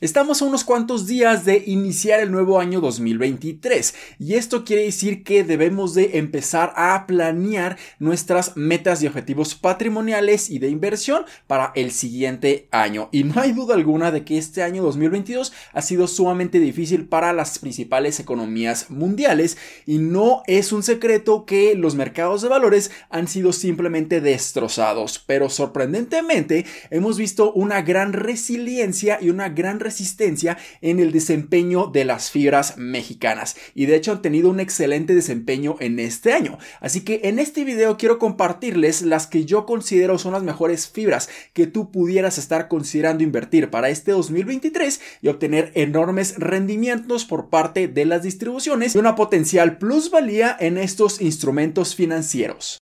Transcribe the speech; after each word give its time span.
Estamos 0.00 0.40
a 0.40 0.46
unos 0.46 0.64
cuantos 0.64 1.06
días 1.06 1.44
de 1.44 1.62
iniciar 1.66 2.20
el 2.20 2.32
nuevo 2.32 2.58
año 2.58 2.80
2023 2.80 3.94
y 4.18 4.32
esto 4.32 4.64
quiere 4.64 4.84
decir 4.84 5.22
que 5.24 5.44
debemos 5.44 5.92
de 5.92 6.16
empezar 6.16 6.72
a 6.74 7.06
planear 7.06 7.76
nuestras 7.98 8.56
metas 8.56 9.02
y 9.02 9.08
objetivos 9.08 9.54
patrimoniales 9.54 10.48
y 10.48 10.58
de 10.58 10.70
inversión 10.70 11.26
para 11.46 11.72
el 11.74 11.90
siguiente 11.90 12.66
año. 12.70 13.10
Y 13.12 13.24
no 13.24 13.42
hay 13.42 13.52
duda 13.52 13.74
alguna 13.74 14.10
de 14.10 14.24
que 14.24 14.38
este 14.38 14.62
año 14.62 14.82
2022 14.84 15.52
ha 15.74 15.82
sido 15.82 16.06
sumamente 16.06 16.60
difícil 16.60 17.04
para 17.04 17.34
las 17.34 17.58
principales 17.58 18.20
economías 18.20 18.88
mundiales 18.88 19.58
y 19.84 19.98
no 19.98 20.42
es 20.46 20.72
un 20.72 20.82
secreto 20.82 21.44
que 21.44 21.74
los 21.74 21.94
mercados 21.94 22.40
de 22.40 22.48
valores 22.48 22.90
han 23.10 23.28
sido 23.28 23.52
simplemente 23.52 24.22
destrozados, 24.22 25.22
pero 25.26 25.50
sorprendentemente 25.50 26.64
hemos 26.88 27.18
visto 27.18 27.52
una 27.52 27.82
gran 27.82 28.14
resiliencia 28.14 29.18
y 29.20 29.28
una 29.28 29.50
gran 29.50 29.78
resistencia 29.78 29.89
en 30.80 31.00
el 31.00 31.12
desempeño 31.12 31.86
de 31.86 32.04
las 32.04 32.30
fibras 32.30 32.76
mexicanas 32.76 33.56
y 33.74 33.86
de 33.86 33.96
hecho 33.96 34.12
han 34.12 34.22
tenido 34.22 34.50
un 34.50 34.60
excelente 34.60 35.14
desempeño 35.14 35.76
en 35.80 35.98
este 35.98 36.32
año. 36.32 36.58
Así 36.80 37.02
que 37.02 37.20
en 37.24 37.38
este 37.38 37.64
video 37.64 37.96
quiero 37.96 38.18
compartirles 38.18 39.02
las 39.02 39.26
que 39.26 39.44
yo 39.44 39.66
considero 39.66 40.18
son 40.18 40.32
las 40.32 40.42
mejores 40.42 40.88
fibras 40.88 41.28
que 41.52 41.66
tú 41.66 41.90
pudieras 41.90 42.38
estar 42.38 42.68
considerando 42.68 43.24
invertir 43.24 43.70
para 43.70 43.90
este 43.90 44.12
2023 44.12 45.00
y 45.22 45.28
obtener 45.28 45.72
enormes 45.74 46.34
rendimientos 46.38 47.24
por 47.24 47.48
parte 47.50 47.88
de 47.88 48.04
las 48.04 48.22
distribuciones 48.22 48.94
y 48.94 48.98
una 48.98 49.14
potencial 49.14 49.78
plusvalía 49.78 50.56
en 50.58 50.78
estos 50.78 51.20
instrumentos 51.20 51.94
financieros. 51.94 52.80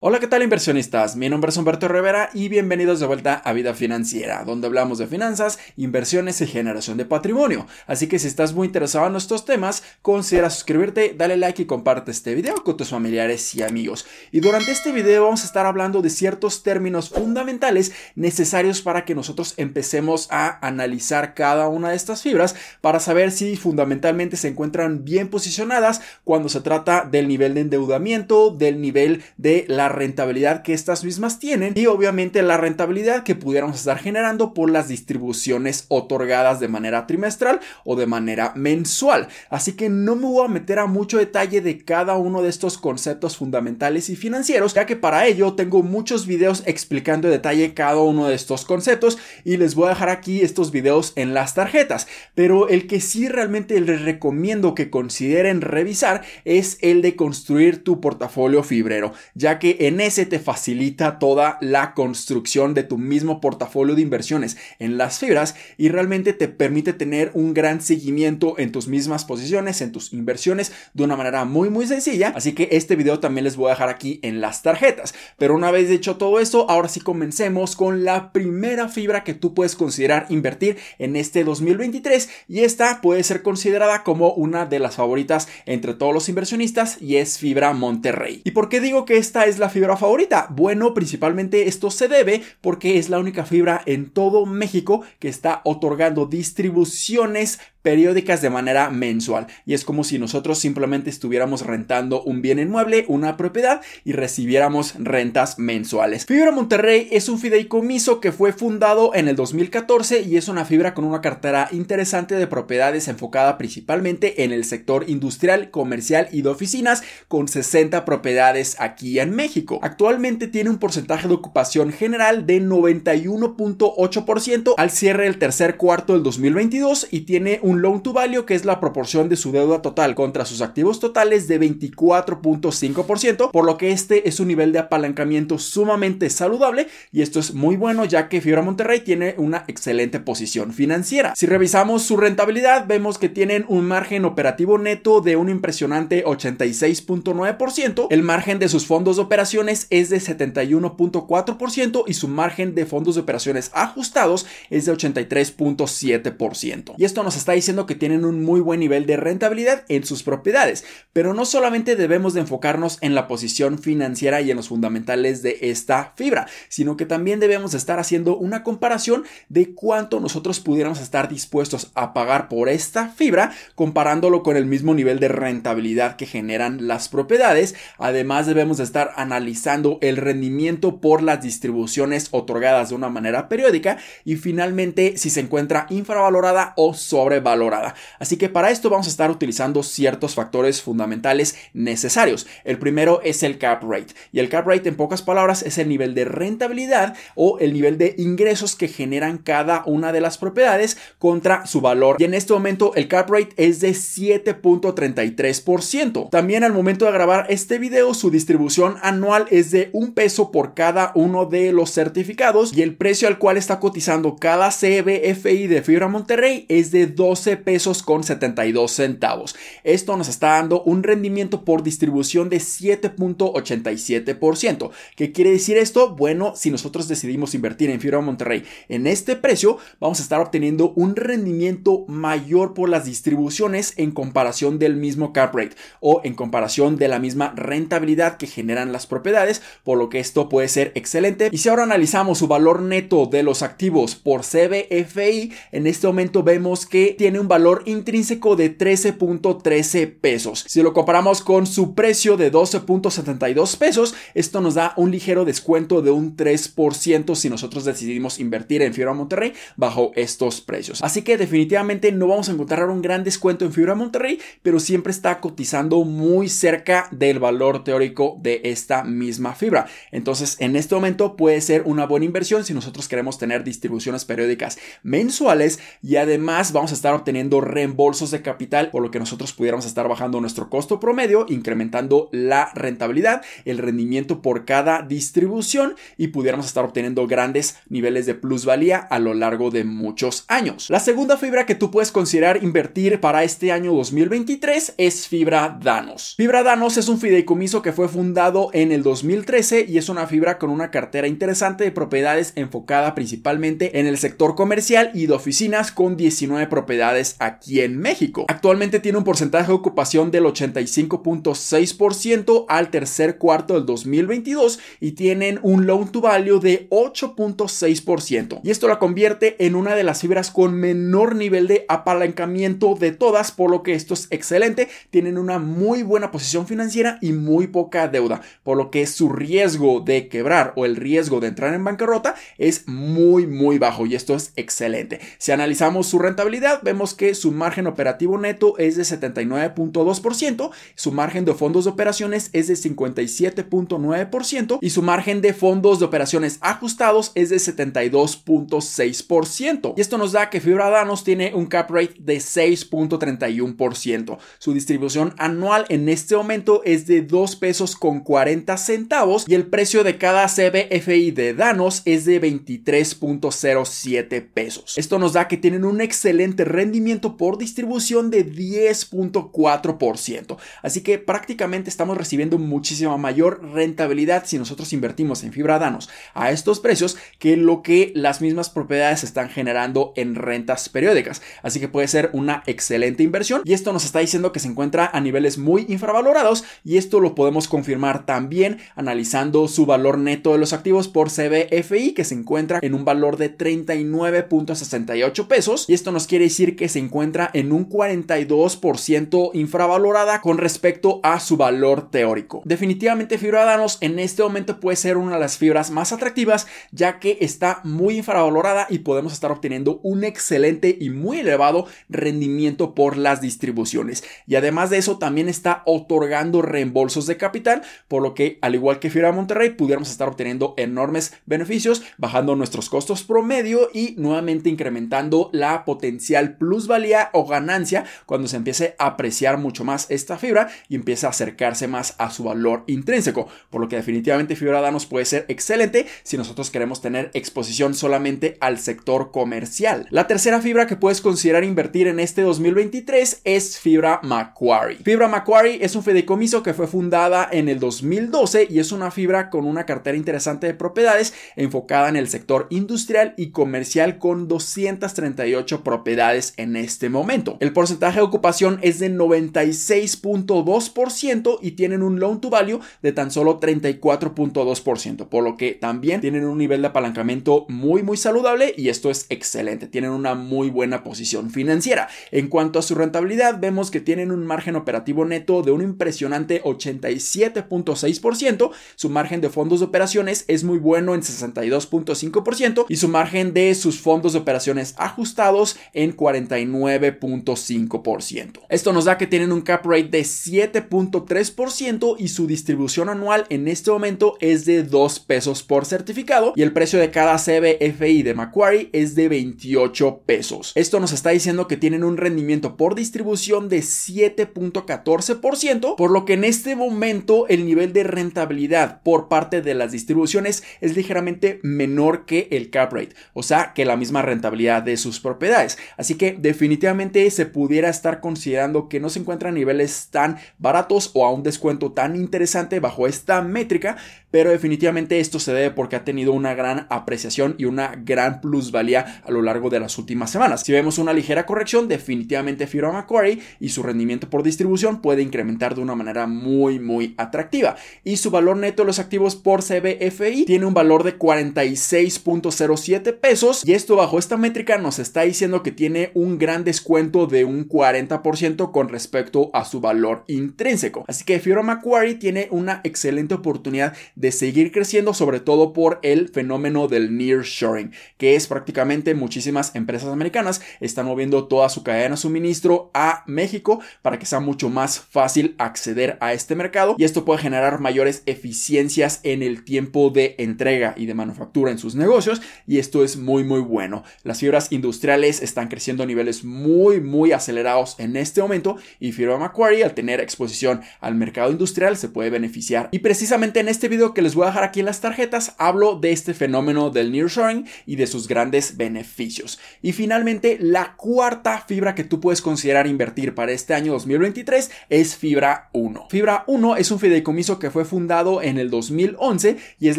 Hola, 0.00 0.20
¿qué 0.20 0.28
tal 0.28 0.44
inversionistas? 0.44 1.16
Mi 1.16 1.28
nombre 1.28 1.50
es 1.50 1.56
Humberto 1.56 1.88
Rivera 1.88 2.30
y 2.32 2.48
bienvenidos 2.48 3.00
de 3.00 3.06
vuelta 3.06 3.34
a 3.34 3.52
Vida 3.52 3.74
Financiera, 3.74 4.44
donde 4.44 4.68
hablamos 4.68 4.98
de 4.98 5.08
finanzas, 5.08 5.58
inversiones 5.76 6.40
y 6.40 6.46
generación 6.46 6.98
de 6.98 7.04
patrimonio. 7.04 7.66
Así 7.88 8.06
que 8.06 8.20
si 8.20 8.28
estás 8.28 8.52
muy 8.52 8.68
interesado 8.68 9.08
en 9.08 9.16
estos 9.16 9.44
temas, 9.44 9.82
considera 10.00 10.50
suscribirte, 10.50 11.16
dale 11.18 11.36
like 11.36 11.62
y 11.62 11.66
comparte 11.66 12.12
este 12.12 12.36
video 12.36 12.62
con 12.62 12.76
tus 12.76 12.90
familiares 12.90 13.52
y 13.56 13.64
amigos. 13.64 14.06
Y 14.30 14.38
durante 14.38 14.70
este 14.70 14.92
video 14.92 15.24
vamos 15.24 15.42
a 15.42 15.46
estar 15.46 15.66
hablando 15.66 16.00
de 16.00 16.10
ciertos 16.10 16.62
términos 16.62 17.08
fundamentales 17.08 17.90
necesarios 18.14 18.82
para 18.82 19.04
que 19.04 19.16
nosotros 19.16 19.54
empecemos 19.56 20.28
a 20.30 20.64
analizar 20.64 21.34
cada 21.34 21.66
una 21.66 21.90
de 21.90 21.96
estas 21.96 22.22
fibras 22.22 22.54
para 22.80 23.00
saber 23.00 23.32
si 23.32 23.56
fundamentalmente 23.56 24.36
se 24.36 24.46
encuentran 24.46 25.04
bien 25.04 25.26
posicionadas 25.26 26.02
cuando 26.22 26.48
se 26.48 26.60
trata 26.60 27.04
del 27.04 27.26
nivel 27.26 27.54
de 27.54 27.62
endeudamiento, 27.62 28.50
del 28.50 28.80
nivel 28.80 29.24
de 29.38 29.64
la 29.66 29.87
rentabilidad 29.88 30.62
que 30.62 30.74
estas 30.74 31.04
mismas 31.04 31.38
tienen 31.38 31.74
y 31.76 31.86
obviamente 31.86 32.42
la 32.42 32.56
rentabilidad 32.56 33.22
que 33.22 33.34
pudiéramos 33.34 33.76
estar 33.76 33.98
generando 33.98 34.54
por 34.54 34.70
las 34.70 34.88
distribuciones 34.88 35.84
otorgadas 35.88 36.60
de 36.60 36.68
manera 36.68 37.06
trimestral 37.06 37.60
o 37.84 37.96
de 37.96 38.06
manera 38.06 38.52
mensual. 38.54 39.28
Así 39.50 39.72
que 39.72 39.88
no 39.88 40.16
me 40.16 40.26
voy 40.26 40.44
a 40.44 40.48
meter 40.48 40.78
a 40.78 40.86
mucho 40.86 41.18
detalle 41.18 41.60
de 41.60 41.84
cada 41.84 42.16
uno 42.16 42.42
de 42.42 42.48
estos 42.48 42.78
conceptos 42.78 43.36
fundamentales 43.36 44.10
y 44.10 44.16
financieros, 44.16 44.74
ya 44.74 44.86
que 44.86 44.96
para 44.96 45.26
ello 45.26 45.54
tengo 45.54 45.82
muchos 45.82 46.26
videos 46.26 46.62
explicando 46.66 47.28
en 47.28 47.32
detalle 47.32 47.74
cada 47.74 47.96
uno 47.96 48.28
de 48.28 48.34
estos 48.34 48.64
conceptos 48.64 49.18
y 49.44 49.56
les 49.56 49.74
voy 49.74 49.86
a 49.86 49.90
dejar 49.90 50.08
aquí 50.08 50.40
estos 50.40 50.70
videos 50.70 51.12
en 51.16 51.34
las 51.34 51.54
tarjetas. 51.54 52.06
Pero 52.34 52.68
el 52.68 52.86
que 52.86 53.00
sí 53.00 53.28
realmente 53.28 53.80
les 53.80 54.02
recomiendo 54.02 54.74
que 54.74 54.90
consideren 54.90 55.60
revisar 55.60 56.22
es 56.44 56.78
el 56.80 57.02
de 57.02 57.16
construir 57.16 57.84
tu 57.84 58.00
portafolio 58.00 58.62
fibrero, 58.62 59.12
ya 59.34 59.58
que 59.58 59.77
en 59.78 60.00
ese 60.00 60.26
te 60.26 60.38
facilita 60.38 61.18
toda 61.18 61.58
la 61.60 61.94
construcción 61.94 62.74
de 62.74 62.82
tu 62.82 62.98
mismo 62.98 63.40
portafolio 63.40 63.94
de 63.94 64.02
inversiones 64.02 64.56
en 64.78 64.98
las 64.98 65.18
fibras 65.18 65.54
y 65.76 65.88
realmente 65.88 66.32
te 66.32 66.48
permite 66.48 66.92
tener 66.92 67.30
un 67.34 67.54
gran 67.54 67.80
seguimiento 67.80 68.58
en 68.58 68.72
tus 68.72 68.88
mismas 68.88 69.24
posiciones, 69.24 69.80
en 69.80 69.92
tus 69.92 70.12
inversiones 70.12 70.72
de 70.94 71.04
una 71.04 71.16
manera 71.16 71.44
muy 71.44 71.70
muy 71.70 71.86
sencilla. 71.86 72.32
Así 72.34 72.52
que 72.52 72.68
este 72.72 72.96
video 72.96 73.20
también 73.20 73.44
les 73.44 73.56
voy 73.56 73.68
a 73.68 73.74
dejar 73.74 73.88
aquí 73.88 74.20
en 74.22 74.40
las 74.40 74.62
tarjetas. 74.62 75.14
Pero 75.36 75.54
una 75.54 75.70
vez 75.70 75.88
dicho 75.88 76.16
todo 76.16 76.40
esto, 76.40 76.68
ahora 76.68 76.88
sí 76.88 77.00
comencemos 77.00 77.76
con 77.76 78.04
la 78.04 78.32
primera 78.32 78.88
fibra 78.88 79.24
que 79.24 79.34
tú 79.34 79.54
puedes 79.54 79.76
considerar 79.76 80.26
invertir 80.28 80.76
en 80.98 81.16
este 81.16 81.44
2023 81.44 82.28
y 82.48 82.60
esta 82.60 83.00
puede 83.00 83.22
ser 83.22 83.42
considerada 83.42 84.02
como 84.02 84.32
una 84.32 84.66
de 84.66 84.78
las 84.78 84.96
favoritas 84.96 85.48
entre 85.66 85.94
todos 85.94 86.14
los 86.14 86.28
inversionistas 86.28 87.00
y 87.00 87.16
es 87.16 87.38
fibra 87.38 87.72
Monterrey. 87.72 88.42
¿Y 88.44 88.52
por 88.52 88.68
qué 88.68 88.80
digo 88.80 89.04
que 89.04 89.16
esta 89.16 89.46
es 89.46 89.58
la 89.58 89.67
fibra 89.68 89.96
favorita? 89.96 90.48
Bueno, 90.50 90.94
principalmente 90.94 91.68
esto 91.68 91.90
se 91.90 92.08
debe 92.08 92.42
porque 92.60 92.98
es 92.98 93.08
la 93.08 93.18
única 93.18 93.44
fibra 93.44 93.82
en 93.86 94.10
todo 94.10 94.46
México 94.46 95.02
que 95.18 95.28
está 95.28 95.60
otorgando 95.64 96.26
distribuciones 96.26 97.60
periódicas 97.82 98.42
de 98.42 98.50
manera 98.50 98.90
mensual 98.90 99.46
y 99.64 99.74
es 99.74 99.84
como 99.84 100.04
si 100.04 100.18
nosotros 100.18 100.58
simplemente 100.58 101.10
estuviéramos 101.10 101.66
rentando 101.66 102.22
un 102.22 102.42
bien 102.42 102.58
inmueble, 102.58 103.04
una 103.08 103.36
propiedad 103.36 103.80
y 104.04 104.12
recibiéramos 104.12 104.94
rentas 104.98 105.58
mensuales. 105.58 106.26
Fibra 106.26 106.50
Monterrey 106.50 107.08
es 107.10 107.28
un 107.28 107.38
fideicomiso 107.38 108.20
que 108.20 108.32
fue 108.32 108.52
fundado 108.52 109.14
en 109.14 109.28
el 109.28 109.36
2014 109.36 110.22
y 110.22 110.36
es 110.36 110.48
una 110.48 110.64
fibra 110.64 110.94
con 110.94 111.04
una 111.04 111.20
cartera 111.20 111.68
interesante 111.72 112.34
de 112.34 112.46
propiedades 112.46 113.08
enfocada 113.08 113.58
principalmente 113.58 114.44
en 114.44 114.52
el 114.52 114.64
sector 114.64 115.04
industrial, 115.08 115.70
comercial 115.70 116.28
y 116.32 116.42
de 116.42 116.48
oficinas 116.48 117.02
con 117.28 117.48
60 117.48 118.04
propiedades 118.04 118.76
aquí 118.78 119.18
en 119.18 119.34
México. 119.34 119.80
Actualmente 119.82 120.46
tiene 120.48 120.70
un 120.70 120.78
porcentaje 120.78 121.28
de 121.28 121.34
ocupación 121.34 121.92
general 121.92 122.46
de 122.46 122.62
91.8% 122.62 124.74
al 124.76 124.90
cierre 124.90 125.24
del 125.24 125.38
tercer 125.38 125.76
cuarto 125.76 126.14
del 126.14 126.22
2022 126.22 127.08
y 127.10 127.20
tiene 127.20 127.60
un 127.62 127.77
loan 127.82 128.02
to 128.02 128.12
value 128.12 128.44
que 128.44 128.54
es 128.54 128.64
la 128.64 128.80
proporción 128.80 129.28
de 129.28 129.36
su 129.36 129.52
deuda 129.52 129.82
total 129.82 130.14
contra 130.14 130.44
sus 130.44 130.60
activos 130.60 131.00
totales 131.00 131.48
de 131.48 131.60
24.5%, 131.60 133.50
por 133.50 133.64
lo 133.64 133.78
que 133.78 133.92
este 133.92 134.28
es 134.28 134.40
un 134.40 134.48
nivel 134.48 134.72
de 134.72 134.78
apalancamiento 134.78 135.58
sumamente 135.58 136.30
saludable 136.30 136.88
y 137.12 137.22
esto 137.22 137.40
es 137.40 137.54
muy 137.54 137.76
bueno 137.76 138.04
ya 138.04 138.28
que 138.28 138.40
Fibra 138.40 138.62
Monterrey 138.62 139.00
tiene 139.00 139.34
una 139.38 139.64
excelente 139.68 140.20
posición 140.20 140.72
financiera. 140.72 141.34
Si 141.36 141.46
revisamos 141.46 142.02
su 142.02 142.16
rentabilidad, 142.16 142.86
vemos 142.86 143.18
que 143.18 143.28
tienen 143.28 143.64
un 143.68 143.86
margen 143.86 144.24
operativo 144.24 144.78
neto 144.78 145.20
de 145.20 145.36
un 145.36 145.48
impresionante 145.48 146.24
86.9%, 146.24 148.06
el 148.10 148.22
margen 148.22 148.58
de 148.58 148.68
sus 148.68 148.86
fondos 148.86 149.16
de 149.16 149.22
operaciones 149.22 149.86
es 149.90 150.10
de 150.10 150.18
71.4% 150.18 152.04
y 152.06 152.14
su 152.14 152.28
margen 152.28 152.74
de 152.74 152.86
fondos 152.86 153.14
de 153.14 153.22
operaciones 153.22 153.70
ajustados 153.74 154.46
es 154.70 154.86
de 154.86 154.92
83.7%. 154.92 156.94
Y 156.96 157.04
esto 157.04 157.22
nos 157.22 157.36
está 157.36 157.52
diciendo 157.58 157.86
que 157.86 157.94
tienen 157.94 158.24
un 158.24 158.42
muy 158.42 158.60
buen 158.60 158.80
nivel 158.80 159.06
de 159.06 159.16
rentabilidad 159.16 159.84
en 159.88 160.04
sus 160.04 160.22
propiedades, 160.22 160.84
pero 161.12 161.34
no 161.34 161.44
solamente 161.44 161.96
debemos 161.96 162.34
de 162.34 162.40
enfocarnos 162.40 162.98
en 163.00 163.14
la 163.14 163.26
posición 163.26 163.78
financiera 163.78 164.40
y 164.40 164.50
en 164.50 164.56
los 164.56 164.68
fundamentales 164.68 165.42
de 165.42 165.58
esta 165.62 166.12
fibra, 166.16 166.46
sino 166.68 166.96
que 166.96 167.06
también 167.06 167.40
debemos 167.40 167.74
estar 167.74 167.98
haciendo 167.98 168.36
una 168.36 168.62
comparación 168.62 169.24
de 169.48 169.74
cuánto 169.74 170.20
nosotros 170.20 170.60
pudiéramos 170.60 171.00
estar 171.00 171.28
dispuestos 171.28 171.90
a 171.94 172.12
pagar 172.12 172.48
por 172.48 172.68
esta 172.68 173.08
fibra 173.08 173.52
comparándolo 173.74 174.42
con 174.42 174.56
el 174.56 174.66
mismo 174.66 174.94
nivel 174.94 175.18
de 175.18 175.28
rentabilidad 175.28 176.16
que 176.16 176.26
generan 176.26 176.86
las 176.86 177.08
propiedades. 177.08 177.74
Además 177.98 178.46
debemos 178.46 178.76
de 178.76 178.84
estar 178.84 179.12
analizando 179.16 179.98
el 180.00 180.16
rendimiento 180.16 181.00
por 181.00 181.22
las 181.22 181.42
distribuciones 181.42 182.28
otorgadas 182.30 182.90
de 182.90 182.94
una 182.94 183.08
manera 183.08 183.48
periódica 183.48 183.98
y 184.24 184.36
finalmente 184.36 185.16
si 185.16 185.30
se 185.30 185.40
encuentra 185.40 185.86
infravalorada 185.90 186.74
o 186.76 186.94
sobrevalorada 186.94 187.47
valorada. 187.48 187.94
Así 188.18 188.36
que 188.36 188.48
para 188.48 188.70
esto 188.70 188.90
vamos 188.90 189.06
a 189.06 189.10
estar 189.10 189.30
utilizando 189.30 189.82
ciertos 189.82 190.34
factores 190.34 190.82
fundamentales 190.82 191.56
necesarios. 191.72 192.46
El 192.64 192.78
primero 192.78 193.20
es 193.22 193.42
el 193.42 193.58
cap 193.58 193.82
rate 193.82 194.14
y 194.32 194.38
el 194.38 194.48
cap 194.48 194.66
rate 194.66 194.88
en 194.88 194.96
pocas 194.96 195.22
palabras 195.22 195.62
es 195.62 195.78
el 195.78 195.88
nivel 195.88 196.14
de 196.14 196.24
rentabilidad 196.24 197.16
o 197.34 197.58
el 197.58 197.72
nivel 197.72 197.98
de 197.98 198.14
ingresos 198.18 198.76
que 198.76 198.88
generan 198.88 199.38
cada 199.38 199.82
una 199.86 200.12
de 200.12 200.20
las 200.20 200.38
propiedades 200.38 200.98
contra 201.18 201.66
su 201.66 201.80
valor. 201.80 202.16
Y 202.18 202.24
en 202.24 202.34
este 202.34 202.52
momento 202.52 202.92
el 202.94 203.08
cap 203.08 203.30
rate 203.30 203.50
es 203.56 203.80
de 203.80 203.90
7.33%. 203.90 206.30
También 206.30 206.64
al 206.64 206.72
momento 206.72 207.04
de 207.04 207.12
grabar 207.12 207.46
este 207.48 207.78
video 207.78 208.14
su 208.14 208.30
distribución 208.30 208.96
anual 209.02 209.46
es 209.50 209.70
de 209.70 209.90
un 209.92 210.12
peso 210.12 210.50
por 210.50 210.74
cada 210.74 211.12
uno 211.14 211.46
de 211.46 211.72
los 211.72 211.92
certificados 211.92 212.76
y 212.76 212.82
el 212.82 212.96
precio 212.96 213.28
al 213.28 213.38
cual 213.38 213.56
está 213.56 213.80
cotizando 213.80 214.36
cada 214.36 214.70
CBFI 214.70 215.66
de 215.66 215.82
Fibra 215.82 216.08
Monterrey 216.08 216.66
es 216.68 216.90
de 216.90 217.06
2 217.06 217.37
12 217.38 217.56
pesos 217.58 218.02
con 218.02 218.24
72 218.24 218.90
centavos. 218.90 219.54
Esto 219.84 220.16
nos 220.16 220.28
está 220.28 220.54
dando 220.54 220.82
un 220.82 221.04
rendimiento 221.04 221.64
por 221.64 221.84
distribución 221.84 222.48
de 222.48 222.56
7.87%. 222.56 224.90
¿Qué 225.14 225.30
quiere 225.30 225.52
decir 225.52 225.76
esto? 225.76 226.16
Bueno, 226.16 226.54
si 226.56 226.72
nosotros 226.72 227.06
decidimos 227.06 227.54
invertir 227.54 227.90
en 227.90 228.00
Fibra 228.00 228.20
Monterrey 228.20 228.64
en 228.88 229.06
este 229.06 229.36
precio, 229.36 229.78
vamos 230.00 230.18
a 230.18 230.22
estar 230.22 230.40
obteniendo 230.40 230.92
un 230.96 231.14
rendimiento 231.14 232.04
mayor 232.08 232.74
por 232.74 232.88
las 232.88 233.04
distribuciones 233.04 233.94
en 233.98 234.10
comparación 234.10 234.80
del 234.80 234.96
mismo 234.96 235.32
cap 235.32 235.54
rate 235.54 235.76
o 236.00 236.20
en 236.24 236.34
comparación 236.34 236.96
de 236.96 237.06
la 237.06 237.20
misma 237.20 237.52
rentabilidad 237.54 238.36
que 238.36 238.48
generan 238.48 238.90
las 238.90 239.06
propiedades, 239.06 239.62
por 239.84 239.96
lo 239.96 240.08
que 240.08 240.18
esto 240.18 240.48
puede 240.48 240.66
ser 240.66 240.90
excelente. 240.96 241.50
Y 241.52 241.58
si 241.58 241.68
ahora 241.68 241.84
analizamos 241.84 242.38
su 242.38 242.48
valor 242.48 242.82
neto 242.82 243.26
de 243.26 243.44
los 243.44 243.62
activos 243.62 244.16
por 244.16 244.40
CBFI, 244.40 245.52
en 245.70 245.86
este 245.86 246.08
momento 246.08 246.42
vemos 246.42 246.84
que 246.84 247.14
tiene 247.16 247.27
un 247.36 247.48
valor 247.48 247.82
intrínseco 247.86 248.56
de 248.56 248.76
13.13 248.76 250.20
pesos. 250.20 250.64
Si 250.66 250.82
lo 250.82 250.92
comparamos 250.92 251.42
con 251.42 251.66
su 251.66 251.94
precio 251.94 252.36
de 252.36 252.52
12.72 252.52 253.76
pesos, 253.76 254.14
esto 254.34 254.60
nos 254.60 254.74
da 254.74 254.94
un 254.96 255.10
ligero 255.10 255.44
descuento 255.44 256.02
de 256.02 256.10
un 256.10 256.36
3% 256.36 257.34
si 257.34 257.50
nosotros 257.50 257.84
decidimos 257.84 258.38
invertir 258.38 258.82
en 258.82 258.94
Fibra 258.94 259.12
Monterrey 259.12 259.52
bajo 259.76 260.12
estos 260.14 260.60
precios. 260.60 261.02
Así 261.02 261.22
que 261.22 261.36
definitivamente 261.36 262.12
no 262.12 262.28
vamos 262.28 262.48
a 262.48 262.52
encontrar 262.52 262.88
un 262.88 263.02
gran 263.02 263.24
descuento 263.24 263.64
en 263.64 263.72
Fibra 263.72 263.94
Monterrey, 263.94 264.38
pero 264.62 264.80
siempre 264.80 265.10
está 265.10 265.40
cotizando 265.40 266.04
muy 266.04 266.48
cerca 266.48 267.08
del 267.10 267.38
valor 267.38 267.84
teórico 267.84 268.38
de 268.40 268.60
esta 268.64 269.04
misma 269.04 269.54
fibra. 269.54 269.86
Entonces, 270.12 270.56
en 270.60 270.76
este 270.76 270.94
momento 270.94 271.36
puede 271.36 271.60
ser 271.60 271.82
una 271.84 272.06
buena 272.06 272.26
inversión 272.26 272.64
si 272.64 272.74
nosotros 272.74 273.08
queremos 273.08 273.38
tener 273.38 273.64
distribuciones 273.64 274.24
periódicas 274.24 274.78
mensuales 275.02 275.78
y 276.02 276.16
además 276.16 276.72
vamos 276.72 276.92
a 276.92 276.94
estar 276.94 277.14
obteniendo 277.18 277.60
reembolsos 277.60 278.30
de 278.30 278.42
capital, 278.42 278.90
por 278.90 279.02
lo 279.02 279.10
que 279.10 279.18
nosotros 279.18 279.52
pudiéramos 279.52 279.86
estar 279.86 280.08
bajando 280.08 280.40
nuestro 280.40 280.68
costo 280.70 281.00
promedio, 281.00 281.46
incrementando 281.48 282.28
la 282.32 282.70
rentabilidad, 282.74 283.42
el 283.64 283.78
rendimiento 283.78 284.42
por 284.42 284.64
cada 284.64 285.02
distribución 285.02 285.94
y 286.16 286.28
pudiéramos 286.28 286.66
estar 286.66 286.84
obteniendo 286.84 287.26
grandes 287.26 287.76
niveles 287.88 288.26
de 288.26 288.34
plusvalía 288.34 288.98
a 288.98 289.18
lo 289.18 289.34
largo 289.34 289.70
de 289.70 289.84
muchos 289.84 290.44
años. 290.48 290.88
La 290.90 291.00
segunda 291.00 291.36
fibra 291.36 291.66
que 291.66 291.74
tú 291.74 291.90
puedes 291.90 292.12
considerar 292.12 292.62
invertir 292.62 293.20
para 293.20 293.44
este 293.44 293.72
año 293.72 293.92
2023 293.92 294.94
es 294.96 295.28
Fibra 295.28 295.78
Danos. 295.82 296.34
Fibra 296.36 296.62
Danos 296.62 296.96
es 296.96 297.08
un 297.08 297.18
fideicomiso 297.18 297.82
que 297.82 297.92
fue 297.92 298.08
fundado 298.08 298.70
en 298.72 298.92
el 298.92 299.02
2013 299.02 299.86
y 299.88 299.98
es 299.98 300.08
una 300.08 300.26
fibra 300.26 300.58
con 300.58 300.70
una 300.70 300.90
cartera 300.90 301.26
interesante 301.26 301.84
de 301.84 301.92
propiedades 301.92 302.52
enfocada 302.56 303.14
principalmente 303.14 303.98
en 303.98 304.06
el 304.06 304.18
sector 304.18 304.54
comercial 304.54 305.10
y 305.14 305.26
de 305.26 305.34
oficinas 305.34 305.92
con 305.92 306.16
19 306.16 306.66
propiedades 306.66 307.07
aquí 307.38 307.80
en 307.80 307.98
México. 307.98 308.44
Actualmente 308.48 309.00
tiene 309.00 309.16
un 309.18 309.24
porcentaje 309.24 309.66
de 309.68 309.74
ocupación 309.74 310.30
del 310.30 310.44
85.6% 310.44 312.66
al 312.68 312.90
tercer 312.90 313.38
cuarto 313.38 313.74
del 313.74 313.86
2022 313.86 314.78
y 315.00 315.12
tienen 315.12 315.58
un 315.62 315.86
loan 315.86 316.12
to 316.12 316.20
value 316.20 316.60
de 316.60 316.88
8.6%. 316.90 318.60
Y 318.62 318.70
esto 318.70 318.88
la 318.88 318.98
convierte 318.98 319.56
en 319.64 319.74
una 319.74 319.94
de 319.94 320.04
las 320.04 320.20
fibras 320.20 320.50
con 320.50 320.74
menor 320.74 321.34
nivel 321.34 321.68
de 321.68 321.84
apalancamiento 321.88 322.94
de 322.94 323.12
todas, 323.12 323.52
por 323.52 323.70
lo 323.70 323.82
que 323.82 323.94
esto 323.94 324.12
es 324.14 324.26
excelente. 324.30 324.88
Tienen 325.10 325.38
una 325.38 325.58
muy 325.58 326.02
buena 326.02 326.30
posición 326.30 326.66
financiera 326.66 327.18
y 327.20 327.32
muy 327.32 327.68
poca 327.68 328.08
deuda, 328.08 328.42
por 328.62 328.76
lo 328.76 328.90
que 328.90 329.06
su 329.06 329.30
riesgo 329.30 330.00
de 330.00 330.28
quebrar 330.28 330.72
o 330.76 330.84
el 330.84 330.96
riesgo 330.96 331.40
de 331.40 331.48
entrar 331.48 331.72
en 331.74 331.84
bancarrota 331.84 332.34
es 332.58 332.86
muy 332.86 333.46
muy 333.46 333.78
bajo 333.78 334.06
y 334.06 334.14
esto 334.14 334.34
es 334.34 334.52
excelente. 334.56 335.20
Si 335.38 335.52
analizamos 335.52 336.06
su 336.06 336.18
rentabilidad, 336.18 336.82
que 337.14 337.34
su 337.34 337.52
margen 337.52 337.86
operativo 337.86 338.36
neto 338.38 338.76
es 338.78 338.96
de 338.96 339.02
79.2%, 339.02 340.70
su 340.94 341.12
margen 341.12 341.44
de 341.44 341.52
fondos 341.54 341.84
de 341.84 341.90
operaciones 341.90 342.48
es 342.52 342.68
de 342.68 342.74
57.9% 342.74 344.78
y 344.80 344.90
su 344.90 345.02
margen 345.02 345.40
de 345.40 345.54
fondos 345.54 345.98
de 345.98 346.04
operaciones 346.04 346.58
ajustados 346.60 347.32
es 347.34 347.50
de 347.50 347.56
72.6%. 347.56 349.94
Y 349.96 350.00
esto 350.00 350.18
nos 350.18 350.30
da 350.32 350.50
que 350.50 350.60
Fibra 350.60 350.90
Danos 350.90 351.24
tiene 351.24 351.54
un 351.54 351.66
cap 351.66 351.90
rate 351.90 352.14
de 352.18 352.36
6.31%. 352.38 354.38
Su 354.58 354.74
distribución 354.74 355.34
anual 355.38 355.86
en 355.88 356.08
este 356.08 356.36
momento 356.36 356.82
es 356.84 357.06
de 357.06 357.22
2 357.22 357.56
pesos 357.56 357.96
con 357.96 358.20
40 358.20 358.76
centavos 358.76 359.44
y 359.46 359.54
el 359.54 359.66
precio 359.66 360.04
de 360.04 360.18
cada 360.18 360.46
CBFI 360.46 361.30
de 361.30 361.54
Danos 361.54 362.02
es 362.04 362.24
de 362.24 362.40
23.07 362.40 364.46
pesos. 364.52 364.98
Esto 364.98 365.18
nos 365.18 365.34
da 365.34 365.48
que 365.48 365.56
tienen 365.56 365.84
un 365.84 366.00
excelente 366.00 366.64
rendimiento 366.64 366.87
por 367.36 367.58
distribución 367.58 368.30
de 368.30 368.46
10.4%. 368.46 370.56
Así 370.82 371.02
que 371.02 371.18
prácticamente 371.18 371.90
estamos 371.90 372.16
recibiendo 372.16 372.58
muchísima 372.58 373.16
mayor 373.16 373.62
rentabilidad 373.72 374.44
si 374.46 374.58
nosotros 374.58 374.92
invertimos 374.92 375.44
en 375.44 375.52
fibra 375.52 375.78
danos 375.78 376.08
a 376.34 376.50
estos 376.50 376.80
precios 376.80 377.16
que 377.38 377.56
lo 377.56 377.82
que 377.82 378.12
las 378.14 378.40
mismas 378.40 378.70
propiedades 378.70 379.24
están 379.24 379.48
generando 379.48 380.12
en 380.16 380.34
rentas 380.34 380.88
periódicas. 380.88 381.42
Así 381.62 381.80
que 381.80 381.88
puede 381.88 382.08
ser 382.08 382.30
una 382.32 382.62
excelente 382.66 383.22
inversión 383.22 383.62
y 383.64 383.72
esto 383.72 383.92
nos 383.92 384.04
está 384.04 384.20
diciendo 384.20 384.52
que 384.52 384.60
se 384.60 384.68
encuentra 384.68 385.10
a 385.12 385.20
niveles 385.20 385.58
muy 385.58 385.86
infravalorados 385.88 386.64
y 386.84 386.96
esto 386.96 387.20
lo 387.20 387.34
podemos 387.34 387.68
confirmar 387.68 388.26
también 388.26 388.78
analizando 388.96 389.68
su 389.68 389.86
valor 389.86 390.18
neto 390.18 390.52
de 390.52 390.58
los 390.58 390.72
activos 390.72 391.08
por 391.08 391.30
CBFI 391.30 392.12
que 392.12 392.24
se 392.24 392.34
encuentra 392.34 392.78
en 392.82 392.94
un 392.94 393.04
valor 393.04 393.36
de 393.36 393.56
39.68 393.56 395.46
pesos 395.46 395.84
y 395.88 395.94
esto 395.94 396.12
nos 396.12 396.26
quiere 396.26 396.44
decir 396.44 396.67
que 396.76 396.88
se 396.88 396.98
encuentra 396.98 397.50
en 397.52 397.72
un 397.72 397.88
42% 397.88 399.50
infravalorada 399.54 400.40
con 400.40 400.58
respecto 400.58 401.20
a 401.22 401.40
su 401.40 401.56
valor 401.56 402.10
teórico. 402.10 402.62
Definitivamente 402.64 403.38
Fibra 403.38 403.64
Danos 403.64 403.98
en 404.00 404.18
este 404.18 404.42
momento 404.42 404.80
puede 404.80 404.96
ser 404.96 405.16
una 405.16 405.34
de 405.34 405.40
las 405.40 405.58
fibras 405.58 405.90
más 405.90 406.12
atractivas 406.12 406.66
ya 406.90 407.18
que 407.18 407.38
está 407.40 407.80
muy 407.84 408.18
infravalorada 408.18 408.86
y 408.90 409.00
podemos 409.00 409.32
estar 409.32 409.50
obteniendo 409.50 410.00
un 410.02 410.24
excelente 410.24 410.96
y 410.98 411.10
muy 411.10 411.40
elevado 411.40 411.86
rendimiento 412.08 412.94
por 412.94 413.16
las 413.16 413.40
distribuciones. 413.40 414.24
Y 414.46 414.56
además 414.56 414.90
de 414.90 414.98
eso 414.98 415.18
también 415.18 415.48
está 415.48 415.82
otorgando 415.86 416.62
reembolsos 416.62 417.26
de 417.26 417.36
capital, 417.36 417.82
por 418.08 418.22
lo 418.22 418.34
que 418.34 418.58
al 418.62 418.74
igual 418.74 418.98
que 418.98 419.10
Fibra 419.10 419.32
Monterrey 419.32 419.70
pudiéramos 419.70 420.10
estar 420.10 420.28
obteniendo 420.28 420.74
enormes 420.76 421.34
beneficios, 421.46 422.02
bajando 422.16 422.56
nuestros 422.56 422.88
costos 422.88 423.24
promedio 423.24 423.90
y 423.92 424.14
nuevamente 424.18 424.68
incrementando 424.68 425.50
la 425.52 425.84
potencial 425.84 426.56
plusvalía 426.58 427.30
o 427.32 427.46
ganancia 427.46 428.04
cuando 428.26 428.48
se 428.48 428.56
empiece 428.56 428.94
a 428.98 429.06
apreciar 429.06 429.58
mucho 429.58 429.84
más 429.84 430.06
esta 430.10 430.38
fibra 430.38 430.68
y 430.88 430.96
empiece 430.96 431.26
a 431.26 431.30
acercarse 431.30 431.88
más 431.88 432.14
a 432.18 432.30
su 432.30 432.44
valor 432.44 432.84
intrínseco, 432.86 433.48
por 433.70 433.80
lo 433.80 433.88
que 433.88 433.96
definitivamente 433.96 434.56
Fibra 434.56 434.80
Danos 434.80 435.06
puede 435.06 435.24
ser 435.24 435.44
excelente 435.48 436.06
si 436.22 436.36
nosotros 436.36 436.70
queremos 436.70 437.00
tener 437.00 437.30
exposición 437.34 437.94
solamente 437.94 438.56
al 438.60 438.78
sector 438.78 439.30
comercial. 439.30 440.06
La 440.10 440.26
tercera 440.26 440.60
fibra 440.60 440.86
que 440.86 440.96
puedes 440.96 441.20
considerar 441.20 441.64
invertir 441.64 442.06
en 442.06 442.20
este 442.20 442.42
2023 442.42 443.42
es 443.44 443.78
Fibra 443.78 444.20
Macquarie. 444.22 444.98
Fibra 444.98 445.28
Macquarie 445.28 445.84
es 445.84 445.94
un 445.94 446.02
fideicomiso 446.02 446.62
que 446.62 446.74
fue 446.74 446.86
fundada 446.86 447.48
en 447.50 447.68
el 447.68 447.78
2012 447.78 448.68
y 448.70 448.78
es 448.78 448.92
una 448.92 449.10
fibra 449.10 449.50
con 449.50 449.64
una 449.64 449.86
cartera 449.86 450.16
interesante 450.16 450.66
de 450.66 450.74
propiedades 450.74 451.34
enfocada 451.56 452.08
en 452.08 452.16
el 452.16 452.28
sector 452.28 452.66
industrial 452.70 453.34
y 453.36 453.50
comercial 453.50 454.18
con 454.18 454.48
238 454.48 455.84
propiedades 455.84 456.47
en 456.56 456.76
este 456.76 457.08
momento. 457.08 457.56
El 457.60 457.72
porcentaje 457.72 458.18
de 458.20 458.24
ocupación 458.24 458.78
es 458.82 458.98
de 458.98 459.10
96.2% 459.10 461.58
y 461.60 461.72
tienen 461.72 462.02
un 462.02 462.18
loan 462.20 462.40
to 462.40 462.48
value 462.50 462.80
de 463.02 463.12
tan 463.12 463.30
solo 463.30 463.60
34.2%, 463.60 465.28
por 465.28 465.44
lo 465.44 465.56
que 465.56 465.74
también 465.74 466.20
tienen 466.20 466.44
un 466.44 466.58
nivel 466.58 466.82
de 466.82 466.88
apalancamiento 466.88 467.64
muy 467.68 468.02
muy 468.02 468.16
saludable 468.16 468.74
y 468.76 468.88
esto 468.88 469.10
es 469.10 469.26
excelente, 469.28 469.86
tienen 469.86 470.10
una 470.10 470.34
muy 470.34 470.70
buena 470.70 471.04
posición 471.04 471.50
financiera. 471.50 472.08
En 472.30 472.48
cuanto 472.48 472.78
a 472.78 472.82
su 472.82 472.94
rentabilidad, 472.94 473.60
vemos 473.60 473.90
que 473.90 474.00
tienen 474.00 474.32
un 474.32 474.46
margen 474.46 474.76
operativo 474.76 475.24
neto 475.24 475.62
de 475.62 475.72
un 475.72 475.82
impresionante 475.82 476.62
87.6%, 476.62 478.70
su 478.96 479.10
margen 479.10 479.40
de 479.40 479.50
fondos 479.50 479.80
de 479.80 479.86
operaciones 479.86 480.44
es 480.48 480.64
muy 480.64 480.78
bueno 480.78 481.14
en 481.14 481.22
62.5% 481.22 482.86
y 482.88 482.96
su 482.96 483.08
margen 483.08 483.52
de 483.52 483.74
sus 483.74 484.00
fondos 484.00 484.32
de 484.32 484.38
operaciones 484.38 484.94
ajustados 484.96 485.76
en 485.92 486.12
49.5%. 486.46 488.60
Esto 488.68 488.92
nos 488.92 489.06
da 489.06 489.18
que 489.18 489.26
tienen 489.26 489.50
un 489.52 489.62
cap 489.62 489.84
rate 489.84 490.08
de 490.08 490.20
7.3% 490.20 492.14
y 492.18 492.28
su 492.28 492.46
distribución 492.46 493.08
anual 493.08 493.46
en 493.48 493.66
este 493.68 493.90
momento 493.90 494.36
es 494.40 494.64
de 494.64 494.84
2 494.84 495.20
pesos 495.20 495.62
por 495.62 495.86
certificado 495.86 496.52
y 496.54 496.62
el 496.62 496.72
precio 496.72 496.98
de 496.98 497.10
cada 497.10 497.36
CBFI 497.36 498.22
de 498.22 498.34
Macquarie 498.34 498.90
es 498.92 499.14
de 499.14 499.28
28 499.28 500.22
pesos. 500.26 500.72
Esto 500.74 501.00
nos 501.00 501.12
está 501.12 501.30
diciendo 501.30 501.66
que 501.66 501.78
tienen 501.78 502.04
un 502.04 502.16
rendimiento 502.16 502.76
por 502.76 502.94
distribución 502.94 503.68
de 503.68 503.78
7.14%, 503.78 505.96
por 505.96 506.10
lo 506.10 506.24
que 506.24 506.32
en 506.34 506.44
este 506.44 506.76
momento 506.76 507.48
el 507.48 507.66
nivel 507.66 507.92
de 507.92 508.04
rentabilidad 508.04 509.02
por 509.02 509.28
parte 509.28 509.60
de 509.62 509.74
las 509.74 509.90
distribuciones 509.92 510.62
es 510.80 510.96
ligeramente 510.96 511.60
menor 511.62 512.26
que 512.26 512.48
el 512.50 512.70
cap 512.70 512.92
rate, 512.92 513.14
o 513.32 513.42
sea, 513.42 513.72
que 513.74 513.84
la 513.84 513.96
misma 513.96 514.22
rentabilidad 514.22 514.82
de 514.82 514.96
sus 514.96 515.20
propiedades. 515.20 515.78
Así 515.96 516.16
que 516.16 516.27
definitivamente 516.38 517.30
se 517.30 517.46
pudiera 517.46 517.88
estar 517.88 518.20
considerando 518.20 518.88
que 518.88 519.00
no 519.00 519.10
se 519.10 519.20
encuentran 519.20 519.54
niveles 519.54 520.08
tan 520.10 520.38
baratos 520.58 521.10
o 521.14 521.24
a 521.24 521.32
un 521.32 521.42
descuento 521.42 521.92
tan 521.92 522.16
interesante 522.16 522.80
bajo 522.80 523.06
esta 523.06 523.42
métrica, 523.42 523.96
pero 524.30 524.50
definitivamente 524.50 525.20
esto 525.20 525.38
se 525.38 525.52
debe 525.52 525.70
porque 525.70 525.96
ha 525.96 526.04
tenido 526.04 526.32
una 526.32 526.54
gran 526.54 526.86
apreciación 526.90 527.54
y 527.58 527.64
una 527.64 527.94
gran 527.96 528.40
plusvalía 528.40 529.22
a 529.24 529.30
lo 529.30 529.42
largo 529.42 529.70
de 529.70 529.80
las 529.80 529.98
últimas 529.98 530.30
semanas. 530.30 530.62
Si 530.62 530.72
vemos 530.72 530.98
una 530.98 531.12
ligera 531.12 531.46
corrección, 531.46 531.88
definitivamente 531.88 532.66
Fibra 532.66 532.92
Macquarie 532.92 533.40
y 533.60 533.70
su 533.70 533.82
rendimiento 533.82 534.28
por 534.28 534.42
distribución 534.42 535.00
puede 535.00 535.22
incrementar 535.22 535.74
de 535.74 535.80
una 535.80 535.94
manera 535.94 536.26
muy 536.26 536.78
muy 536.78 537.14
atractiva 537.16 537.76
y 538.04 538.16
su 538.16 538.30
valor 538.30 538.56
neto 538.56 538.82
de 538.82 538.86
los 538.86 538.98
activos 538.98 539.36
por 539.36 539.62
CBFI 539.62 540.44
tiene 540.44 540.66
un 540.66 540.74
valor 540.74 541.04
de 541.04 541.18
46.07 541.18 543.18
pesos 543.18 543.66
y 543.66 543.72
esto 543.72 543.96
bajo 543.96 544.18
esta 544.18 544.36
métrica 544.36 544.78
nos 544.78 544.98
está 544.98 545.22
diciendo 545.22 545.62
que 545.62 545.72
tiene 545.72 546.10
un 546.18 546.36
gran 546.36 546.64
descuento 546.64 547.28
de 547.28 547.44
un 547.44 547.68
40% 547.68 548.72
con 548.72 548.88
respecto 548.88 549.50
a 549.52 549.64
su 549.64 549.80
valor 549.80 550.24
intrínseco. 550.26 551.04
Así 551.06 551.24
que 551.24 551.38
Fibra 551.38 551.62
Macquarie 551.62 552.16
tiene 552.16 552.48
una 552.50 552.80
excelente 552.82 553.34
oportunidad 553.34 553.96
de 554.16 554.32
seguir 554.32 554.72
creciendo, 554.72 555.14
sobre 555.14 555.38
todo 555.38 555.72
por 555.72 556.00
el 556.02 556.28
fenómeno 556.28 556.88
del 556.88 557.16
nearshoring, 557.16 557.92
que 558.16 558.34
es 558.34 558.48
prácticamente 558.48 559.14
muchísimas 559.14 559.76
empresas 559.76 560.10
americanas 560.10 560.60
están 560.80 561.06
moviendo 561.06 561.46
toda 561.46 561.68
su 561.68 561.84
cadena 561.84 562.16
de 562.16 562.16
suministro 562.16 562.90
a 562.94 563.22
México 563.28 563.80
para 564.02 564.18
que 564.18 564.26
sea 564.26 564.40
mucho 564.40 564.70
más 564.70 564.98
fácil 564.98 565.54
acceder 565.58 566.18
a 566.20 566.32
este 566.32 566.56
mercado 566.56 566.96
y 566.98 567.04
esto 567.04 567.24
puede 567.24 567.42
generar 567.42 567.78
mayores 567.78 568.24
eficiencias 568.26 569.20
en 569.22 569.44
el 569.44 569.62
tiempo 569.62 570.10
de 570.10 570.34
entrega 570.38 570.94
y 570.96 571.06
de 571.06 571.14
manufactura 571.14 571.70
en 571.70 571.78
sus 571.78 571.94
negocios 571.94 572.42
y 572.66 572.78
esto 572.78 573.04
es 573.04 573.16
muy 573.16 573.44
muy 573.44 573.60
bueno. 573.60 574.02
Las 574.24 574.40
fibras 574.40 574.72
industriales 574.72 575.42
están 575.42 575.68
creciendo 575.68 576.07
niveles 576.08 576.42
muy 576.42 577.00
muy 577.00 577.30
acelerados 577.30 577.94
en 577.98 578.16
este 578.16 578.42
momento 578.42 578.76
y 578.98 579.12
Fibra 579.12 579.38
Macquarie 579.38 579.84
al 579.84 579.94
tener 579.94 580.18
exposición 580.20 580.80
al 581.00 581.14
mercado 581.14 581.52
industrial 581.52 581.96
se 581.96 582.08
puede 582.08 582.30
beneficiar 582.30 582.88
y 582.90 582.98
precisamente 582.98 583.60
en 583.60 583.68
este 583.68 583.88
video 583.88 584.14
que 584.14 584.22
les 584.22 584.34
voy 584.34 584.44
a 584.44 584.48
dejar 584.48 584.64
aquí 584.64 584.80
en 584.80 584.86
las 584.86 585.00
tarjetas 585.00 585.54
hablo 585.58 585.96
de 585.96 586.12
este 586.12 586.34
fenómeno 586.34 586.90
del 586.90 587.12
nearshoring 587.12 587.66
y 587.86 587.96
de 587.96 588.06
sus 588.06 588.28
grandes 588.28 588.76
beneficios. 588.76 589.58
Y 589.82 589.92
finalmente, 589.92 590.58
la 590.60 590.96
cuarta 590.96 591.64
fibra 591.66 591.94
que 591.94 592.04
tú 592.04 592.20
puedes 592.20 592.42
considerar 592.42 592.86
invertir 592.86 593.34
para 593.34 593.52
este 593.52 593.74
año 593.74 593.92
2023 593.92 594.70
es 594.88 595.16
Fibra 595.16 595.70
1. 595.72 596.08
Fibra 596.10 596.44
1 596.46 596.76
es 596.76 596.90
un 596.90 596.98
fideicomiso 596.98 597.58
que 597.58 597.70
fue 597.70 597.84
fundado 597.84 598.42
en 598.42 598.58
el 598.58 598.70
2011 598.70 599.56
y 599.78 599.88
es 599.88 599.98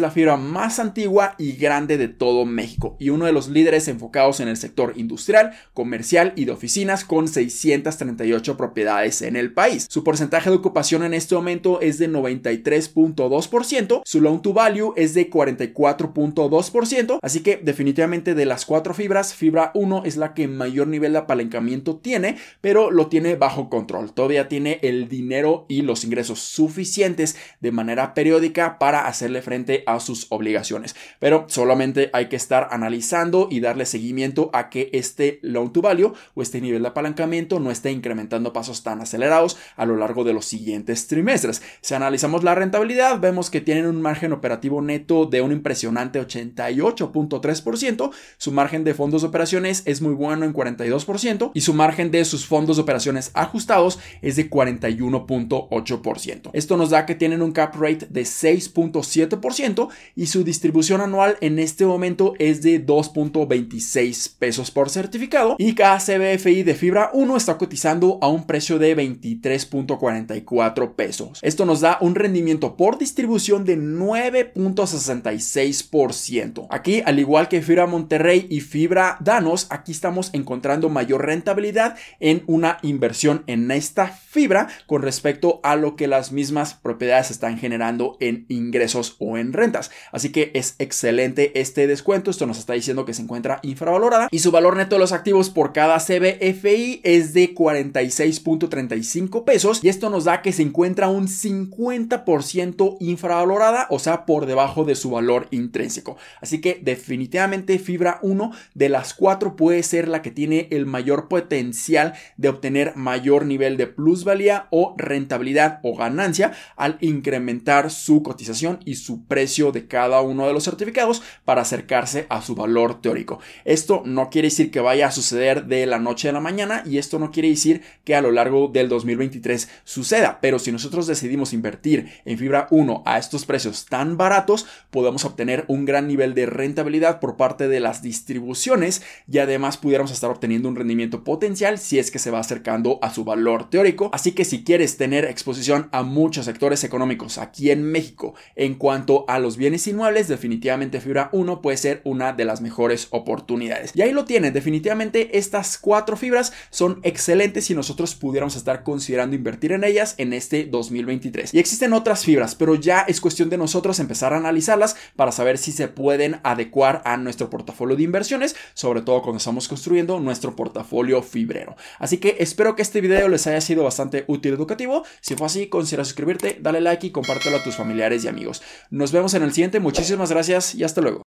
la 0.00 0.10
fibra 0.10 0.36
más 0.36 0.78
antigua 0.78 1.34
y 1.38 1.52
grande 1.52 1.98
de 1.98 2.08
todo 2.08 2.44
México 2.44 2.96
y 2.98 3.10
uno 3.10 3.26
de 3.26 3.32
los 3.32 3.48
líderes 3.48 3.88
enfocados 3.88 4.40
en 4.40 4.48
el 4.48 4.56
sector 4.56 4.94
industrial, 4.96 5.52
comercial 5.74 5.99
y 6.36 6.44
de 6.44 6.52
oficinas 6.52 7.04
con 7.04 7.28
638 7.28 8.56
propiedades 8.56 9.22
en 9.22 9.36
el 9.36 9.52
país. 9.52 9.86
Su 9.88 10.04
porcentaje 10.04 10.50
de 10.50 10.56
ocupación 10.56 11.02
en 11.02 11.14
este 11.14 11.34
momento 11.34 11.80
es 11.80 11.98
de 11.98 12.08
93.2% 12.08 14.02
su 14.04 14.20
loan 14.20 14.42
to 14.42 14.52
value 14.52 14.92
es 14.96 15.14
de 15.14 15.30
44.2%, 15.30 17.18
así 17.22 17.40
que 17.40 17.60
definitivamente 17.62 18.34
de 18.34 18.46
las 18.46 18.64
cuatro 18.64 18.94
fibras, 18.94 19.34
fibra 19.34 19.70
1 19.74 20.02
es 20.04 20.16
la 20.16 20.34
que 20.34 20.48
mayor 20.48 20.88
nivel 20.88 21.12
de 21.12 21.18
apalancamiento 21.18 21.96
tiene, 21.96 22.36
pero 22.60 22.90
lo 22.90 23.08
tiene 23.08 23.36
bajo 23.36 23.68
control. 23.68 24.12
Todavía 24.12 24.48
tiene 24.48 24.78
el 24.82 25.08
dinero 25.08 25.66
y 25.68 25.82
los 25.82 26.04
ingresos 26.04 26.40
suficientes 26.40 27.36
de 27.60 27.72
manera 27.72 28.14
periódica 28.14 28.78
para 28.78 29.06
hacerle 29.06 29.42
frente 29.42 29.82
a 29.86 30.00
sus 30.00 30.26
obligaciones. 30.30 30.94
Pero 31.18 31.46
solamente 31.48 32.10
hay 32.12 32.28
que 32.28 32.36
estar 32.36 32.68
analizando 32.70 33.48
y 33.50 33.60
darle 33.60 33.86
seguimiento 33.86 34.50
a 34.52 34.70
que 34.70 34.90
este 34.92 35.38
loan 35.42 35.72
to 35.72 35.79
value 35.82 36.12
o 36.34 36.42
este 36.42 36.60
nivel 36.60 36.82
de 36.82 36.88
apalancamiento 36.88 37.60
no 37.60 37.70
esté 37.70 37.90
incrementando 37.90 38.52
pasos 38.52 38.82
tan 38.82 39.00
acelerados 39.00 39.56
a 39.76 39.86
lo 39.86 39.96
largo 39.96 40.24
de 40.24 40.32
los 40.32 40.44
siguientes 40.44 41.06
trimestres. 41.06 41.62
Si 41.80 41.94
analizamos 41.94 42.44
la 42.44 42.54
rentabilidad, 42.54 43.20
vemos 43.20 43.50
que 43.50 43.60
tiene 43.60 43.88
un 43.88 44.02
margen 44.02 44.32
operativo 44.32 44.82
neto 44.82 45.26
de 45.26 45.42
un 45.42 45.52
impresionante 45.52 46.20
88.3%, 46.20 48.10
su 48.38 48.52
margen 48.52 48.84
de 48.84 48.94
fondos 48.94 49.22
de 49.22 49.28
operaciones 49.28 49.82
es 49.86 50.00
muy 50.00 50.14
bueno 50.14 50.44
en 50.44 50.52
42% 50.52 51.50
y 51.54 51.60
su 51.60 51.74
margen 51.74 52.10
de 52.10 52.24
sus 52.24 52.46
fondos 52.46 52.76
de 52.76 52.82
operaciones 52.82 53.30
ajustados 53.34 53.98
es 54.22 54.36
de 54.36 54.50
41.8%. 54.50 56.50
Esto 56.52 56.76
nos 56.76 56.90
da 56.90 57.06
que 57.06 57.14
tienen 57.14 57.42
un 57.42 57.52
cap 57.52 57.74
rate 57.76 58.06
de 58.08 58.22
6.7% 58.22 59.88
y 60.16 60.26
su 60.26 60.44
distribución 60.44 61.00
anual 61.00 61.36
en 61.40 61.58
este 61.58 61.86
momento 61.86 62.34
es 62.38 62.62
de 62.62 62.84
2.26 62.84 64.36
pesos 64.38 64.70
por 64.70 64.90
certificado 64.90 65.56
cada 65.74 65.98
CBFI 65.98 66.62
de 66.62 66.74
fibra 66.74 67.10
1 67.12 67.36
está 67.36 67.58
cotizando 67.58 68.18
a 68.22 68.28
un 68.28 68.46
precio 68.46 68.78
de 68.78 68.96
23.44 68.96 70.94
pesos. 70.94 71.40
Esto 71.42 71.66
nos 71.66 71.80
da 71.80 71.98
un 72.00 72.14
rendimiento 72.14 72.76
por 72.76 72.98
distribución 72.98 73.64
de 73.64 73.76
9.66%. 73.78 76.68
Aquí, 76.70 77.02
al 77.04 77.18
igual 77.18 77.48
que 77.48 77.62
Fibra 77.62 77.86
Monterrey 77.86 78.46
y 78.48 78.60
Fibra 78.60 79.16
Danos, 79.20 79.66
aquí 79.70 79.90
estamos 79.92 80.30
encontrando 80.32 80.88
mayor 80.88 81.26
rentabilidad 81.26 81.96
en 82.20 82.42
una 82.46 82.78
inversión 82.82 83.42
en 83.46 83.70
esta 83.70 84.08
fibra 84.08 84.68
con 84.86 85.02
respecto 85.02 85.60
a 85.62 85.76
lo 85.76 85.96
que 85.96 86.06
las 86.06 86.32
mismas 86.32 86.74
propiedades 86.74 87.30
están 87.30 87.58
generando 87.58 88.16
en 88.20 88.46
ingresos 88.48 89.16
o 89.18 89.36
en 89.36 89.52
rentas. 89.52 89.90
Así 90.12 90.32
que 90.32 90.50
es 90.54 90.76
excelente 90.78 91.60
este 91.60 91.86
descuento. 91.86 92.30
Esto 92.30 92.46
nos 92.46 92.58
está 92.58 92.74
diciendo 92.74 93.04
que 93.04 93.14
se 93.14 93.22
encuentra 93.22 93.60
infravalorada 93.62 94.28
y 94.30 94.38
su 94.38 94.50
valor 94.50 94.76
neto 94.76 94.96
de 94.96 95.00
los 95.00 95.12
activos 95.12 95.50
cada 95.72 95.98
CBFI 95.98 97.00
es 97.04 97.34
de 97.34 97.54
46.35 97.54 99.44
pesos 99.44 99.84
y 99.84 99.88
esto 99.88 100.10
nos 100.10 100.24
da 100.24 100.42
que 100.42 100.52
se 100.52 100.62
encuentra 100.62 101.08
un 101.08 101.28
50% 101.28 102.96
infravalorada 103.00 103.86
o 103.90 103.98
sea, 103.98 104.24
por 104.24 104.46
debajo 104.46 104.84
de 104.84 104.94
su 104.94 105.10
valor 105.10 105.48
intrínseco. 105.50 106.16
Así 106.40 106.60
que 106.60 106.80
definitivamente 106.82 107.78
fibra 107.78 108.18
1 108.22 108.52
de 108.74 108.88
las 108.88 109.14
cuatro 109.14 109.56
puede 109.56 109.82
ser 109.82 110.08
la 110.08 110.22
que 110.22 110.30
tiene 110.30 110.68
el 110.70 110.86
mayor 110.86 111.28
potencial 111.28 112.14
de 112.36 112.48
obtener 112.48 112.96
mayor 112.96 113.44
nivel 113.44 113.76
de 113.76 113.86
plusvalía 113.86 114.66
o 114.70 114.94
rentabilidad 114.96 115.80
o 115.82 115.96
ganancia 115.96 116.52
al 116.76 116.96
incrementar 117.00 117.90
su 117.90 118.22
cotización 118.22 118.80
y 118.84 118.94
su 118.94 119.24
precio 119.24 119.72
de 119.72 119.86
cada 119.86 120.20
uno 120.22 120.46
de 120.46 120.52
los 120.52 120.64
certificados 120.64 121.22
para 121.44 121.62
acercarse 121.62 122.26
a 122.28 122.40
su 122.42 122.54
valor 122.54 123.00
teórico. 123.00 123.40
Esto 123.64 124.02
no 124.04 124.30
quiere 124.30 124.46
decir 124.46 124.70
que 124.70 124.80
vaya 124.80 125.08
a 125.08 125.12
suceder 125.12 125.49
de 125.54 125.86
la 125.86 125.98
noche 125.98 126.28
a 126.28 126.32
la 126.32 126.40
mañana 126.40 126.82
y 126.86 126.98
esto 126.98 127.18
no 127.18 127.30
quiere 127.30 127.48
decir 127.48 127.82
que 128.04 128.14
a 128.14 128.20
lo 128.20 128.30
largo 128.30 128.68
del 128.68 128.88
2023 128.88 129.68
suceda, 129.84 130.38
pero 130.40 130.58
si 130.58 130.72
nosotros 130.72 131.06
decidimos 131.06 131.52
invertir 131.52 132.08
en 132.24 132.38
fibra 132.38 132.68
1 132.70 133.02
a 133.04 133.18
estos 133.18 133.44
precios 133.44 133.86
tan 133.86 134.16
baratos, 134.16 134.66
podemos 134.90 135.24
obtener 135.24 135.64
un 135.68 135.84
gran 135.84 136.06
nivel 136.06 136.34
de 136.34 136.46
rentabilidad 136.46 137.20
por 137.20 137.36
parte 137.36 137.68
de 137.68 137.80
las 137.80 138.02
distribuciones 138.02 139.02
y 139.30 139.38
además 139.38 139.76
pudiéramos 139.76 140.12
estar 140.12 140.30
obteniendo 140.30 140.68
un 140.68 140.76
rendimiento 140.76 141.24
potencial 141.24 141.78
si 141.78 141.98
es 141.98 142.10
que 142.10 142.18
se 142.18 142.30
va 142.30 142.38
acercando 142.38 142.98
a 143.02 143.12
su 143.12 143.24
valor 143.24 143.70
teórico. 143.70 144.10
Así 144.12 144.32
que 144.32 144.44
si 144.44 144.64
quieres 144.64 144.96
tener 144.96 145.24
exposición 145.24 145.88
a 145.92 146.02
muchos 146.02 146.44
sectores 146.46 146.84
económicos 146.84 147.38
aquí 147.38 147.70
en 147.70 147.82
México 147.82 148.34
en 148.54 148.74
cuanto 148.74 149.24
a 149.28 149.38
los 149.38 149.56
bienes 149.56 149.86
inmuebles, 149.86 150.28
definitivamente 150.28 151.00
Fibra 151.00 151.30
1 151.32 151.62
puede 151.62 151.76
ser 151.76 152.00
una 152.04 152.32
de 152.32 152.44
las 152.44 152.60
mejores 152.60 153.08
oportunidades. 153.10 153.92
Y 153.94 154.02
ahí 154.02 154.12
lo 154.12 154.24
tienen, 154.24 154.52
definitivamente 154.52 155.38
estas 155.40 155.78
cuatro 155.78 156.16
fibras 156.16 156.52
son 156.70 157.00
excelentes 157.02 157.64
si 157.64 157.74
nosotros 157.74 158.14
pudiéramos 158.14 158.56
estar 158.56 158.82
considerando 158.82 159.36
invertir 159.36 159.72
en 159.72 159.84
ellas 159.84 160.14
en 160.18 160.32
este 160.32 160.64
2023. 160.64 161.54
Y 161.54 161.58
existen 161.58 161.92
otras 161.92 162.24
fibras, 162.24 162.54
pero 162.54 162.74
ya 162.74 163.00
es 163.00 163.20
cuestión 163.20 163.50
de 163.50 163.58
nosotros 163.58 163.98
empezar 163.98 164.32
a 164.32 164.36
analizarlas 164.36 164.96
para 165.16 165.32
saber 165.32 165.58
si 165.58 165.72
se 165.72 165.88
pueden 165.88 166.40
adecuar 166.44 167.02
a 167.04 167.16
nuestro 167.16 167.50
portafolio 167.50 167.96
de 167.96 168.02
inversiones, 168.02 168.56
sobre 168.74 169.02
todo 169.02 169.22
cuando 169.22 169.38
estamos 169.38 169.68
construyendo 169.68 170.20
nuestro 170.20 170.54
portafolio 170.54 171.22
fibrero. 171.22 171.76
Así 171.98 172.18
que 172.18 172.36
espero 172.38 172.76
que 172.76 172.82
este 172.82 173.00
video 173.00 173.28
les 173.28 173.46
haya 173.46 173.60
sido 173.60 173.84
bastante 173.84 174.24
útil 174.26 174.52
y 174.52 174.54
educativo. 174.54 175.04
Si 175.20 175.36
fue 175.36 175.46
así, 175.46 175.68
considera 175.68 176.04
suscribirte, 176.04 176.58
dale 176.60 176.80
like 176.80 177.06
y 177.06 177.10
compártelo 177.10 177.56
a 177.56 177.62
tus 177.62 177.76
familiares 177.76 178.24
y 178.24 178.28
amigos. 178.28 178.62
Nos 178.90 179.12
vemos 179.12 179.34
en 179.34 179.42
el 179.42 179.52
siguiente. 179.52 179.80
Muchísimas 179.80 180.30
gracias 180.30 180.74
y 180.74 180.84
hasta 180.84 181.00
luego. 181.00 181.29